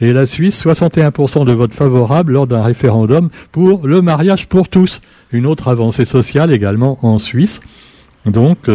Et 0.00 0.14
la 0.14 0.24
Suisse, 0.24 0.64
61% 0.64 1.44
de 1.44 1.52
votes 1.52 1.74
favorables 1.74 2.32
lors 2.32 2.46
d'un 2.46 2.62
référendum 2.62 3.28
pour 3.52 3.86
le 3.86 4.00
mariage 4.00 4.46
pour 4.46 4.68
tous. 4.68 5.02
Une 5.30 5.44
autre 5.44 5.68
avancée 5.68 6.06
sociale 6.06 6.52
également 6.52 6.98
en 7.02 7.18
Suisse. 7.18 7.60
Donc, 8.26 8.68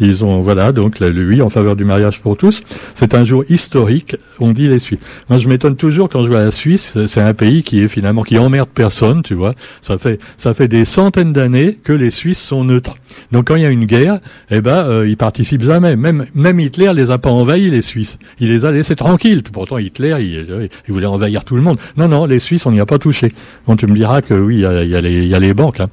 ils 0.00 0.24
ont, 0.24 0.40
voilà, 0.40 0.72
donc 0.72 1.00
lui 1.00 1.42
en 1.42 1.48
faveur 1.48 1.76
du 1.76 1.84
mariage 1.84 2.20
pour 2.20 2.36
tous. 2.36 2.62
C'est 2.94 3.14
un 3.14 3.24
jour 3.24 3.44
historique. 3.48 4.16
On 4.38 4.52
dit 4.52 4.68
les 4.68 4.78
Suisses. 4.78 5.00
Moi, 5.28 5.38
je 5.38 5.48
m'étonne 5.48 5.76
toujours 5.76 6.08
quand 6.08 6.22
je 6.22 6.28
vois 6.28 6.44
la 6.44 6.50
Suisse. 6.50 6.96
C'est 7.06 7.20
un 7.20 7.34
pays 7.34 7.62
qui 7.62 7.80
est 7.80 7.88
finalement 7.88 8.22
qui 8.22 8.38
emmerde 8.38 8.68
personne, 8.68 9.22
tu 9.22 9.34
vois. 9.34 9.54
Ça 9.80 9.98
fait 9.98 10.18
ça 10.36 10.54
fait 10.54 10.68
des 10.68 10.84
centaines 10.84 11.32
d'années 11.32 11.78
que 11.82 11.92
les 11.92 12.10
Suisses 12.10 12.40
sont 12.40 12.64
neutres. 12.64 12.94
Donc 13.32 13.48
quand 13.48 13.56
il 13.56 13.62
y 13.62 13.66
a 13.66 13.70
une 13.70 13.84
guerre, 13.84 14.18
eh 14.50 14.60
ben 14.60 14.84
euh, 14.84 15.08
ils 15.08 15.16
participent 15.16 15.62
jamais. 15.62 15.96
Même 15.96 16.26
même 16.34 16.60
Hitler 16.60 16.92
les 16.94 17.10
a 17.10 17.18
pas 17.18 17.30
envahis 17.30 17.70
les 17.70 17.82
Suisses. 17.82 18.18
Il 18.38 18.50
les 18.50 18.64
a 18.64 18.70
laissés 18.70 18.96
tranquilles. 18.96 19.42
Pourtant 19.42 19.78
Hitler 19.78 20.16
il, 20.20 20.68
il 20.88 20.92
voulait 20.92 21.06
envahir 21.06 21.44
tout 21.44 21.56
le 21.56 21.62
monde. 21.62 21.78
Non 21.96 22.08
non, 22.08 22.26
les 22.26 22.38
Suisses 22.38 22.66
on 22.66 22.72
n'y 22.72 22.80
a 22.80 22.86
pas 22.86 22.98
touché. 22.98 23.32
Bon, 23.66 23.76
tu 23.76 23.86
me 23.86 23.94
diras 23.94 24.22
que 24.22 24.34
oui, 24.34 24.56
il 24.56 24.60
y 24.60 24.66
a, 24.66 24.84
y 24.84 25.34
a 25.34 25.38
les 25.38 25.54
banques. 25.54 25.80
Hein. 25.80 25.90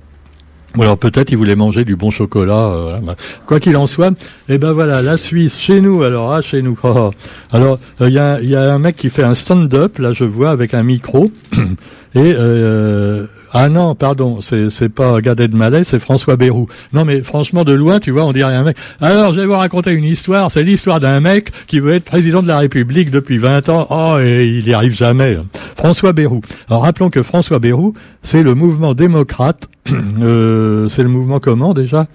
Ou 0.78 0.84
alors 0.84 0.98
peut-être 0.98 1.32
il 1.32 1.38
voulait 1.38 1.56
manger 1.56 1.84
du 1.84 1.96
bon 1.96 2.12
chocolat. 2.12 2.68
Euh, 2.68 2.98
bah, 3.00 3.16
quoi 3.46 3.60
qu'il 3.60 3.76
en 3.78 3.88
soit, 3.88 4.14
eh 4.48 4.58
ben 4.58 4.74
voilà, 4.74 5.02
la 5.02 5.18
Suisse, 5.18 5.60
chez 5.60 5.82
nous, 5.82 6.04
alors, 6.04 6.34
ah, 6.34 6.42
chez 6.42 6.62
nous. 6.62 6.78
Oh, 6.88 6.94
oh. 6.96 7.12
Alors, 7.52 7.80
il 8.00 8.10
y, 8.10 8.20
a, 8.20 8.74
un 8.74 8.80
mec 8.80 8.96
qui 8.96 9.10
fait 9.10 9.24
un 9.24 9.34
stand-up, 9.34 9.98
là 9.98 10.14
je 10.14 10.24
vois, 10.24 10.52
avec 10.52 10.74
un 10.74 10.84
micro. 10.84 11.32
Et 12.16 12.34
euh, 12.38 13.26
ah 13.54 13.70
non, 13.70 13.96
pardon, 13.96 14.39
c'est 14.42 14.89
pas 14.89 15.22
Gadet 15.22 15.48
de 15.48 15.56
Malais, 15.56 15.84
c'est 15.84 16.00
François 16.00 16.36
Bérou. 16.36 16.68
Non 16.94 17.06
mais 17.06 17.22
franchement 17.22 17.63
de 17.63 17.74
loin, 17.74 18.00
tu 18.00 18.12
vois, 18.12 18.25
on 18.25 18.34
dirait 18.34 18.54
un 18.54 18.63
mec. 18.63 18.77
Alors 19.01 19.34
je 19.34 19.39
vais 19.39 19.46
vous 19.46 19.54
raconter 19.54 19.92
une 19.92 20.04
histoire. 20.04 20.51
C'est 20.51 20.63
l'histoire 20.63 21.00
d'un 21.00 21.20
mec 21.20 21.51
qui 21.68 21.80
veut 21.80 21.94
être 21.94 22.04
président 22.04 22.42
de 22.42 22.48
la 22.48 22.60
République 22.60 23.12
depuis 23.12 23.38
20 23.38 23.70
ans. 23.70 23.88
Oh 23.89 24.18
et 24.20 24.46
il 24.46 24.66
n'y 24.66 24.74
arrive 24.74 24.94
jamais. 24.94 25.38
François 25.75 26.13
Bérou. 26.13 26.42
Alors 26.70 26.84
rappelons 26.84 27.10
que 27.10 27.24
François 27.24 27.60
Bérou, 27.60 27.94
c'est 28.24 28.44
le 28.44 28.54
mouvement 28.54 28.94
démocrate. 28.94 29.68
euh, 30.22 30.89
c'est 30.89 31.04
le 31.04 31.10
mouvement 31.10 31.39
comment 31.39 31.74
déjà? 31.74 32.08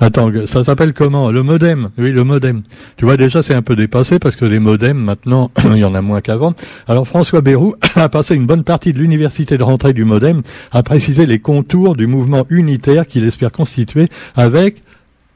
Attends, 0.00 0.30
ça 0.46 0.64
s'appelle 0.64 0.92
comment? 0.92 1.30
Le 1.30 1.42
modem. 1.42 1.90
Oui, 1.98 2.10
le 2.10 2.24
modem. 2.24 2.62
Tu 2.96 3.04
vois, 3.04 3.16
déjà, 3.16 3.42
c'est 3.42 3.54
un 3.54 3.62
peu 3.62 3.76
dépassé 3.76 4.18
parce 4.18 4.34
que 4.34 4.44
les 4.44 4.58
modems, 4.58 4.98
maintenant, 4.98 5.50
il 5.64 5.78
y 5.78 5.84
en 5.84 5.94
a 5.94 6.02
moins 6.02 6.20
qu'avant. 6.20 6.54
Alors, 6.88 7.06
François 7.06 7.42
Bérou 7.42 7.76
a 7.94 8.08
passé 8.08 8.34
une 8.34 8.46
bonne 8.46 8.64
partie 8.64 8.92
de 8.92 8.98
l'université 8.98 9.56
de 9.56 9.62
rentrée 9.62 9.92
du 9.92 10.04
modem 10.04 10.42
à 10.72 10.82
préciser 10.82 11.26
les 11.26 11.38
contours 11.38 11.94
du 11.94 12.06
mouvement 12.06 12.44
unitaire 12.50 13.06
qu'il 13.06 13.24
espère 13.24 13.52
constituer 13.52 14.08
avec 14.34 14.82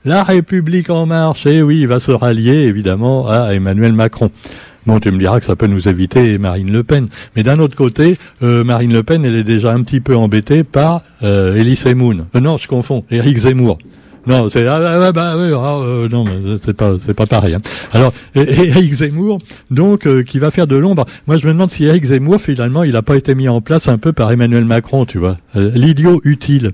la 0.04 0.24
République 0.24 0.90
en 0.90 1.06
marche. 1.06 1.46
Et 1.46 1.62
oui, 1.62 1.80
il 1.80 1.88
va 1.88 2.00
se 2.00 2.10
rallier, 2.10 2.64
évidemment, 2.64 3.28
à 3.28 3.54
Emmanuel 3.54 3.92
Macron. 3.92 4.30
Bon, 4.86 4.98
tu 5.00 5.10
me 5.10 5.18
diras 5.18 5.38
que 5.38 5.44
ça 5.44 5.54
peut 5.54 5.66
nous 5.66 5.86
éviter 5.86 6.38
Marine 6.38 6.72
Le 6.72 6.82
Pen. 6.82 7.08
Mais 7.36 7.42
d'un 7.42 7.58
autre 7.58 7.76
côté, 7.76 8.18
euh, 8.42 8.64
Marine 8.64 8.92
Le 8.92 9.02
Pen, 9.02 9.24
elle 9.24 9.36
est 9.36 9.44
déjà 9.44 9.72
un 9.72 9.82
petit 9.82 10.00
peu 10.00 10.16
embêtée 10.16 10.64
par 10.64 11.02
euh, 11.22 11.56
Elie. 11.56 11.80
Euh, 11.84 12.40
non, 12.40 12.56
je 12.56 12.66
confonds. 12.66 13.04
Éric 13.10 13.36
Zemmour. 13.36 13.78
Non, 14.28 14.50
c'est 14.50 14.66
ah, 14.66 15.06
ah, 15.06 15.12
bah, 15.12 15.36
ah, 15.36 15.78
euh, 15.80 16.06
non, 16.10 16.26
c'est 16.62 16.74
pas 16.74 16.96
c'est 17.00 17.14
pas 17.14 17.24
pareil. 17.24 17.54
Hein. 17.54 17.62
Alors 17.92 18.12
Eric 18.34 18.92
Zemmour, 18.92 19.38
donc 19.70 20.06
euh, 20.06 20.22
qui 20.22 20.38
va 20.38 20.50
faire 20.50 20.66
de 20.66 20.76
l'ombre. 20.76 21.06
Moi, 21.26 21.38
je 21.38 21.46
me 21.46 21.52
demande 21.54 21.70
si 21.70 21.84
Eric 21.84 22.04
Zemmour 22.04 22.38
finalement, 22.38 22.84
il 22.84 22.92
n'a 22.92 23.00
pas 23.00 23.16
été 23.16 23.34
mis 23.34 23.48
en 23.48 23.62
place 23.62 23.88
un 23.88 23.96
peu 23.96 24.12
par 24.12 24.30
Emmanuel 24.30 24.66
Macron, 24.66 25.06
tu 25.06 25.16
vois, 25.16 25.38
euh, 25.56 25.70
l'idiot 25.74 26.20
utile. 26.24 26.72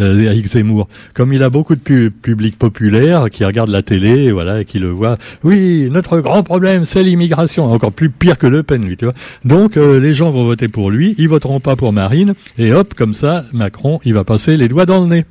Eric 0.00 0.48
Zemmour, 0.48 0.88
comme 1.14 1.32
il 1.32 1.42
a 1.44 1.50
beaucoup 1.50 1.76
de 1.76 2.08
public 2.08 2.58
populaire 2.58 3.30
qui 3.30 3.44
regarde 3.44 3.70
la 3.70 3.82
télé, 3.82 4.32
voilà, 4.32 4.62
et 4.62 4.64
qui 4.64 4.80
le 4.80 4.90
voit. 4.90 5.18
Oui, 5.44 5.88
notre 5.88 6.18
grand 6.18 6.42
problème, 6.42 6.84
c'est 6.84 7.04
l'immigration, 7.04 7.70
encore 7.70 7.92
plus 7.92 8.10
pire 8.10 8.36
que 8.36 8.48
Le 8.48 8.64
Pen, 8.64 8.84
lui, 8.84 8.96
tu 8.96 9.04
vois. 9.04 9.14
Donc 9.44 9.76
les 9.76 10.16
gens 10.16 10.32
vont 10.32 10.44
voter 10.44 10.66
pour 10.66 10.90
lui, 10.90 11.14
ils 11.16 11.28
voteront 11.28 11.60
pas 11.60 11.76
pour 11.76 11.92
Marine, 11.92 12.34
et 12.58 12.72
hop, 12.72 12.94
comme 12.94 13.14
ça, 13.14 13.44
Macron, 13.52 14.00
il 14.04 14.14
va 14.14 14.24
passer 14.24 14.56
les 14.56 14.66
doigts 14.66 14.86
dans 14.86 15.00
le 15.00 15.06
nez. 15.06 15.24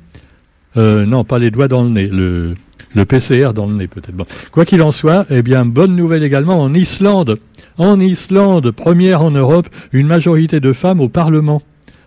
Euh, 0.76 1.06
non, 1.06 1.24
pas 1.24 1.38
les 1.38 1.50
doigts 1.50 1.68
dans 1.68 1.82
le 1.82 1.90
nez, 1.90 2.08
le, 2.08 2.54
PCR 3.04 3.52
dans 3.54 3.66
le 3.66 3.74
nez 3.74 3.86
peut-être. 3.86 4.14
Bon. 4.14 4.26
Quoi 4.50 4.64
qu'il 4.64 4.82
en 4.82 4.92
soit, 4.92 5.26
eh 5.30 5.42
bien, 5.42 5.64
bonne 5.64 5.94
nouvelle 5.94 6.22
également 6.22 6.60
en 6.60 6.74
Islande. 6.74 7.38
En 7.78 8.00
Islande, 8.00 8.70
première 8.70 9.22
en 9.22 9.30
Europe, 9.30 9.68
une 9.92 10.06
majorité 10.06 10.60
de 10.60 10.72
femmes 10.72 11.00
au 11.00 11.08
Parlement. 11.08 11.62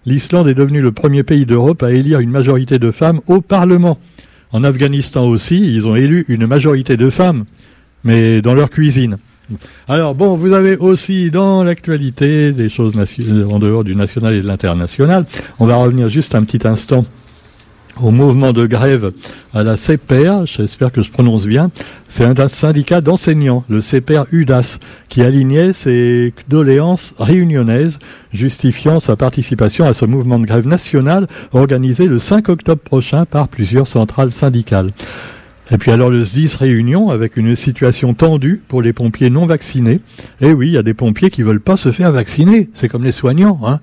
L'Islande 0.05 0.47
est 0.47 0.53
devenue 0.53 0.81
le 0.81 0.93
premier 0.93 1.23
pays 1.23 1.45
d'Europe 1.45 1.83
à 1.83 1.91
élire 1.91 2.21
une 2.21 2.29
majorité 2.29 2.79
de 2.79 2.91
femmes 2.91 3.19
au 3.27 3.41
Parlement. 3.41 3.97
En 4.53 4.63
Afghanistan 4.63 5.27
aussi, 5.27 5.75
ils 5.75 5.85
ont 5.85 5.97
élu 5.97 6.23
une 6.29 6.47
majorité 6.47 6.95
de 6.95 7.09
femmes, 7.09 7.43
mais 8.05 8.41
dans 8.41 8.53
leur 8.53 8.69
cuisine. 8.69 9.17
Alors 9.87 10.15
bon, 10.15 10.35
vous 10.35 10.53
avez 10.53 10.77
aussi 10.77 11.31
dans 11.31 11.63
l'actualité 11.63 12.53
des 12.53 12.69
choses 12.69 12.97
en 12.97 13.59
dehors 13.59 13.83
du 13.83 13.95
national 13.95 14.33
et 14.33 14.41
de 14.41 14.47
l'international. 14.47 15.25
On 15.59 15.65
va 15.65 15.75
revenir 15.75 16.07
juste 16.07 16.35
un 16.35 16.43
petit 16.43 16.65
instant 16.65 17.05
au 18.01 18.11
mouvement 18.11 18.53
de 18.53 18.65
grève 18.65 19.11
à 19.53 19.63
la 19.63 19.77
CPR, 19.77 20.45
j'espère 20.45 20.91
que 20.91 21.01
je 21.01 21.11
prononce 21.11 21.45
bien, 21.45 21.71
c'est 22.07 22.23
un 22.23 22.47
syndicat 22.47 23.01
d'enseignants, 23.01 23.63
le 23.69 23.81
CPR 23.81 24.25
UDAS, 24.31 24.77
qui 25.09 25.21
alignait 25.21 25.73
ses 25.73 26.33
doléances 26.47 27.13
réunionnaises, 27.17 27.99
justifiant 28.33 28.99
sa 28.99 29.15
participation 29.15 29.85
à 29.85 29.93
ce 29.93 30.05
mouvement 30.05 30.39
de 30.39 30.45
grève 30.45 30.67
national 30.67 31.27
organisé 31.53 32.07
le 32.07 32.19
5 32.19 32.49
octobre 32.49 32.81
prochain 32.81 33.25
par 33.25 33.47
plusieurs 33.47 33.87
centrales 33.87 34.31
syndicales. 34.31 34.91
Et 35.71 35.77
puis 35.77 35.91
alors 35.91 36.09
le 36.09 36.23
SDIS 36.23 36.55
réunion 36.57 37.09
avec 37.09 37.35
une 37.35 37.55
situation 37.55 38.13
tendue 38.13 38.61
pour 38.67 38.81
les 38.81 38.93
pompiers 38.93 39.29
non 39.29 39.45
vaccinés. 39.45 39.99
Et 40.39 40.53
oui, 40.53 40.69
il 40.69 40.73
y 40.73 40.77
a 40.77 40.83
des 40.83 40.93
pompiers 40.93 41.29
qui 41.29 41.41
veulent 41.41 41.59
pas 41.59 41.75
se 41.75 41.91
faire 41.91 42.11
vacciner. 42.11 42.69
C'est 42.73 42.87
comme 42.87 43.03
les 43.03 43.11
soignants, 43.11 43.59
hein. 43.65 43.81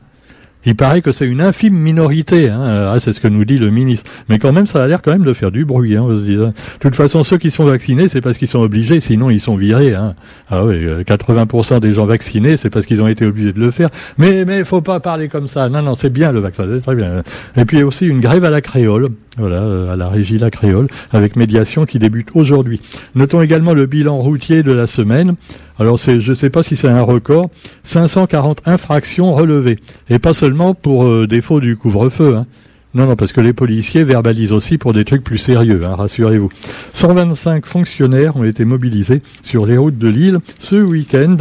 Il 0.67 0.77
paraît 0.77 1.03
que 1.03 1.13
c'est 1.13 1.27
une 1.27 1.41
infime 1.41 1.75
minorité, 1.75 2.49
hein. 2.49 2.91
ah, 2.93 2.99
c'est 3.01 3.13
ce 3.13 3.21
que 3.21 3.29
nous 3.29 3.45
dit 3.45 3.59
le 3.59 3.71
ministre. 3.71 4.11
Mais 4.29 4.39
quand 4.39 4.53
même, 4.53 4.67
ça 4.67 4.83
a 4.83 4.87
l'air 4.87 5.03
quand 5.03 5.13
même 5.13 5.25
de 5.25 5.33
faire 5.33 5.51
du 5.51 5.65
bruit. 5.65 5.97
Hein, 5.97 6.03
on. 6.03 6.15
De 6.15 6.53
toute 6.81 6.97
façon, 6.97 7.25
ceux 7.25 7.39
qui 7.39 7.51
sont 7.51 7.65
vaccinés, 7.65 8.09
c'est 8.09 8.21
parce 8.21 8.39
qu'ils 8.39 8.49
sont 8.49 8.61
obligés, 8.61 9.01
sinon 9.01 9.31
ils 9.31 9.41
sont 9.41 9.57
virés. 9.57 9.95
Hein. 9.95 10.15
Ah 10.51 10.65
oui, 10.65 10.77
80% 11.07 11.75
euh, 11.75 11.81
des 11.81 11.93
gens 11.95 12.07
vaccinés, 12.07 12.57
c'est 12.57 12.71
parce 12.71 12.87
qu'ils 12.87 13.03
ont 13.03 13.09
été 13.09 13.27
obligés 13.27 13.53
de 13.53 13.61
le 13.61 13.71
faire. 13.71 13.91
Mais 14.19 14.45
mais 14.45 14.65
faut 14.65 14.81
pas 14.81 15.01
parler 15.01 15.29
comme 15.29 15.49
ça. 15.49 15.69
Non 15.69 15.83
non, 15.83 15.95
c'est 15.95 16.11
bien 16.11 16.33
le 16.33 16.41
vaccin, 16.41 16.65
c'est 16.71 16.81
très 16.81 16.95
bien. 16.95 17.23
Et 17.57 17.65
puis 17.65 17.83
aussi 17.83 18.07
une 18.07 18.21
grève 18.21 18.45
à 18.45 18.51
la 18.51 18.61
créole, 18.61 19.09
voilà, 19.37 19.63
euh, 19.63 19.93
à 19.93 19.97
la 19.97 20.09
régie 20.09 20.39
La 20.39 20.51
Créole, 20.51 20.87
avec 21.13 21.37
médiation 21.37 21.87
qui 21.87 21.99
débute 21.99 22.29
aujourd'hui. 22.35 22.81
Notons 23.15 23.43
également 23.43 23.75
le 23.75 23.87
bilan 23.87 24.19
routier 24.19 24.63
de 24.63 24.73
la 24.73 24.87
semaine. 24.87 25.35
Alors 25.79 25.97
je 25.97 26.31
ne 26.31 26.35
sais 26.35 26.51
pas 26.51 26.63
si 26.63 26.77
c'est 26.77 26.89
un 26.89 27.03
record, 27.03 27.51
540 27.83 28.63
infractions 28.67 29.35
relevées, 29.35 29.79
et 30.09 30.19
pas 30.19 30.33
seulement 30.33 30.75
pour 30.75 31.05
euh, 31.05 31.27
défaut 31.27 31.61
du 31.61 31.77
couvre-feu. 31.77 32.37
Hein. 32.37 32.47
Non, 32.95 33.07
non, 33.07 33.17
parce 33.17 33.33
que 33.33 33.41
les 33.41 33.53
policiers 33.53 34.05
verbalisent 34.05 34.53
aussi 34.53 34.79
pour 34.79 34.93
des 34.93 35.05
trucs 35.05 35.25
plus 35.25 35.39
sérieux, 35.39 35.83
hein, 35.85 35.97
rassurez-vous. 35.97 36.49
125 36.93 37.67
fonctionnaires 37.67 38.37
ont 38.37 38.45
été 38.45 38.65
mobilisés 38.65 39.21
sur 39.43 39.67
les 39.67 39.77
routes 39.77 39.99
de 39.99 40.07
l'île 40.07 40.39
ce 40.61 40.77
week-end. 40.77 41.37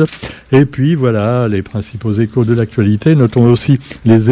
Et 0.51 0.65
puis 0.65 0.95
voilà, 0.95 1.47
les 1.47 1.61
principaux 1.61 2.11
échos 2.13 2.43
de 2.43 2.55
l'actualité. 2.55 3.13
Notons 3.13 3.45
aussi 3.45 3.77
les, 4.03 4.31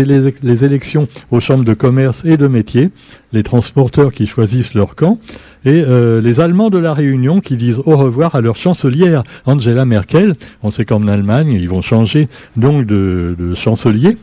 élections 0.65 1.07
aux 1.29 1.39
chambres 1.39 1.63
de 1.63 1.75
commerce 1.75 2.23
et 2.25 2.37
de 2.37 2.47
métiers, 2.47 2.89
les 3.33 3.43
transporteurs 3.43 4.13
qui 4.13 4.25
choisissent 4.25 4.73
leur 4.73 4.95
camp, 4.95 5.19
et 5.63 5.83
euh, 5.87 6.21
les 6.21 6.39
Allemands 6.39 6.71
de 6.71 6.79
la 6.79 6.95
Réunion 6.95 7.39
qui 7.39 7.55
disent 7.55 7.81
au 7.85 7.97
revoir 7.97 8.33
à 8.33 8.41
leur 8.41 8.55
chancelière 8.55 9.21
Angela 9.45 9.85
Merkel. 9.85 10.33
On 10.63 10.71
sait 10.71 10.85
qu'en 10.85 11.07
Allemagne, 11.07 11.51
ils 11.51 11.69
vont 11.69 11.83
changer 11.83 12.29
donc 12.57 12.87
de 12.87 13.53
chancelier 13.53 14.17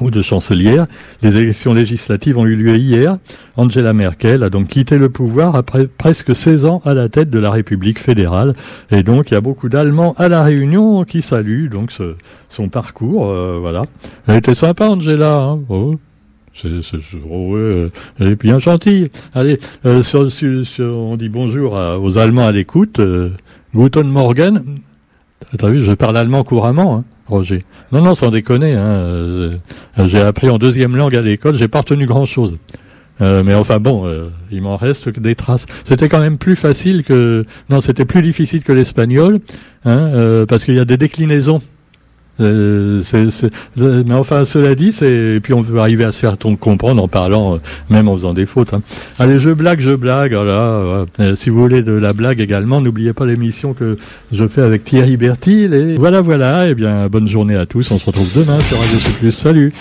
ou 0.00 0.10
de 0.10 0.22
chancelière. 0.22 0.86
Les 1.22 1.36
élections 1.36 1.74
législatives 1.74 2.38
ont 2.38 2.46
eu 2.46 2.56
lieu 2.56 2.76
hier. 2.76 3.18
Angela 3.56 3.92
Merkel 3.92 4.42
a 4.42 4.50
donc 4.50 4.68
quitté 4.68 4.98
le 4.98 5.08
pouvoir 5.08 5.56
après 5.56 5.86
presque 5.86 6.34
16 6.34 6.64
ans 6.64 6.82
à 6.84 6.94
la 6.94 7.08
tête 7.08 7.30
de 7.30 7.38
la 7.38 7.50
République 7.50 8.00
fédérale. 8.00 8.54
Et 8.90 9.02
donc, 9.02 9.30
il 9.30 9.34
y 9.34 9.36
a 9.36 9.40
beaucoup 9.40 9.68
d'Allemands 9.68 10.14
à 10.16 10.28
la 10.28 10.42
Réunion 10.42 11.04
qui 11.04 11.22
saluent 11.22 11.68
donc 11.68 11.92
son 12.48 12.68
parcours. 12.68 13.26
Euh, 13.26 13.58
voilà. 13.60 13.82
Elle 14.26 14.36
était 14.36 14.54
sympa, 14.54 14.88
Angela. 14.88 15.38
Hein 15.38 15.60
oh. 15.68 15.96
C'est, 16.54 16.68
oh, 17.28 17.56
elle 18.20 18.28
est 18.28 18.40
bien 18.40 18.60
gentille. 18.60 19.10
Allez, 19.34 19.58
euh, 19.84 20.02
on 20.78 21.16
dit 21.16 21.28
bonjour 21.28 21.72
aux 22.00 22.16
Allemands 22.16 22.46
à 22.46 22.52
l'écoute. 22.52 23.00
Euh, 23.00 23.30
Guten 23.74 24.08
Morgen. 24.08 24.62
T'as 25.58 25.68
vu, 25.68 25.80
je 25.80 25.92
parle 25.92 26.16
allemand 26.16 26.44
couramment. 26.44 26.98
Hein. 26.98 27.04
Roger. 27.26 27.64
Non, 27.92 28.02
non, 28.02 28.14
sans 28.14 28.30
déconner. 28.30 28.72
Hein, 28.72 28.84
euh, 28.84 29.56
j'ai 30.06 30.20
appris 30.20 30.50
en 30.50 30.58
deuxième 30.58 30.96
langue 30.96 31.16
à 31.16 31.22
l'école, 31.22 31.56
j'ai 31.56 31.68
pas 31.68 31.80
retenu 31.80 32.06
grand-chose. 32.06 32.58
Euh, 33.20 33.42
mais 33.44 33.54
enfin 33.54 33.78
bon, 33.78 34.06
euh, 34.06 34.28
il 34.50 34.62
m'en 34.62 34.76
reste 34.76 35.12
que 35.12 35.20
des 35.20 35.34
traces. 35.34 35.66
C'était 35.84 36.08
quand 36.08 36.20
même 36.20 36.36
plus 36.36 36.56
facile 36.56 37.04
que... 37.04 37.46
Non, 37.70 37.80
c'était 37.80 38.04
plus 38.04 38.22
difficile 38.22 38.62
que 38.62 38.72
l'espagnol, 38.72 39.40
hein, 39.84 40.44
parce 40.48 40.64
qu'il 40.64 40.74
y 40.74 40.80
a 40.80 40.84
des 40.84 40.96
déclinaisons 40.96 41.62
euh, 42.40 43.02
mais 43.78 44.14
enfin, 44.14 44.44
cela 44.44 44.74
dit, 44.74 44.92
c'est 44.92 45.34
et 45.36 45.40
puis 45.40 45.54
on 45.54 45.60
veut 45.60 45.78
arriver 45.78 46.04
à 46.04 46.12
se 46.12 46.18
faire 46.18 46.36
comprendre 46.60 47.02
en 47.02 47.08
parlant, 47.08 47.54
euh, 47.54 47.58
même 47.90 48.08
en 48.08 48.16
faisant 48.16 48.34
des 48.34 48.46
fautes. 48.46 48.74
Hein. 48.74 48.82
Allez, 49.18 49.38
je 49.38 49.50
blague, 49.50 49.80
je 49.80 49.94
blague. 49.94 50.32
Voilà, 50.34 51.06
euh, 51.20 51.36
si 51.36 51.50
vous 51.50 51.60
voulez 51.60 51.82
de 51.82 51.92
la 51.92 52.12
blague 52.12 52.40
également, 52.40 52.80
n'oubliez 52.80 53.12
pas 53.12 53.26
l'émission 53.26 53.72
que 53.72 53.96
je 54.32 54.48
fais 54.48 54.62
avec 54.62 54.84
Thierry 54.84 55.16
Bertil. 55.16 55.74
Et 55.74 55.94
voilà, 55.96 56.20
voilà. 56.20 56.66
Et 56.66 56.70
eh 56.70 56.74
bien, 56.74 57.08
bonne 57.08 57.28
journée 57.28 57.56
à 57.56 57.66
tous. 57.66 57.90
On 57.90 57.98
se 57.98 58.06
retrouve 58.06 58.30
demain 58.34 58.58
sur 58.60 58.78
Radio 58.78 58.98
Plus. 59.20 59.32
Salut. 59.32 59.72